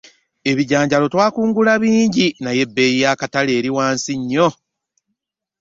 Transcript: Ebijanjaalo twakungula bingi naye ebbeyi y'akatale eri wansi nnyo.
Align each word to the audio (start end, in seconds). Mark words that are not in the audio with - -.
Ebijanjaalo 0.49 1.05
twakungula 1.13 1.73
bingi 1.81 2.27
naye 2.43 2.59
ebbeyi 2.65 2.95
y'akatale 3.03 3.51
eri 3.59 3.69
wansi 3.77 4.11
nnyo. 4.19 4.47